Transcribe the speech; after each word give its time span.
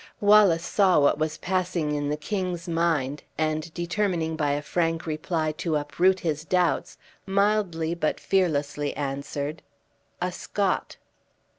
Wallace 0.19 0.65
saw 0.65 0.99
what 0.99 1.19
was 1.19 1.37
passing 1.37 1.91
in 1.93 2.09
the 2.09 2.17
king's 2.17 2.67
mind, 2.67 3.21
and 3.37 3.71
determining 3.75 4.35
by 4.35 4.49
a 4.53 4.61
frank 4.63 5.05
reply 5.05 5.51
to 5.59 5.75
uproot 5.75 6.21
his 6.21 6.43
doubts, 6.43 6.97
mildly 7.27 7.93
but 7.93 8.19
fearlessly 8.19 8.95
answered: 8.97 9.61
"A 10.19 10.31
Scot." 10.31 10.97